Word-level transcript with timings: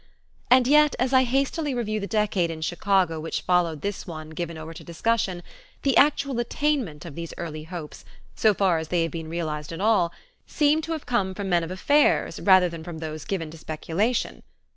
And 0.49 0.65
yet 0.65 0.95
as 0.97 1.13
I 1.13 1.25
hastily 1.25 1.75
review 1.75 1.99
the 1.99 2.07
decade 2.07 2.49
in 2.49 2.61
Chicago 2.61 3.19
which 3.19 3.41
followed 3.43 3.81
this 3.83 4.07
one 4.07 4.31
given 4.31 4.57
over 4.57 4.73
to 4.73 4.83
discussion, 4.83 5.43
the 5.83 5.95
actual 5.95 6.39
attainment 6.39 7.05
of 7.05 7.13
these 7.13 7.35
early 7.37 7.65
hopes, 7.65 8.03
so 8.33 8.55
far 8.55 8.79
as 8.79 8.87
they 8.87 9.03
have 9.03 9.11
been 9.11 9.29
realized 9.29 9.71
at 9.71 9.79
all, 9.79 10.11
seem 10.47 10.81
to 10.81 10.93
have 10.93 11.05
come 11.05 11.35
from 11.35 11.49
men 11.49 11.63
of 11.63 11.69
affairs 11.69 12.39
rather 12.39 12.67
than 12.67 12.83
from 12.83 12.97
those 12.97 13.25
given 13.25 13.51
to 13.51 13.59
speculation. 13.59 14.41